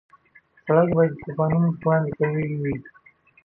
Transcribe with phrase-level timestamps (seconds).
[0.65, 2.75] سړک باید د طوفانونو په وړاندې قوي وي.